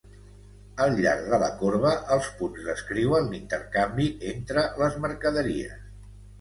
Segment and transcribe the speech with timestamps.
[0.85, 5.81] Al llarg de la corba els punts descriuen l'intercanvi entre les mercaderies.